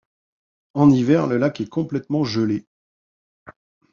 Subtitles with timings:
[0.73, 2.65] En hiver, le lac est complètement gelé.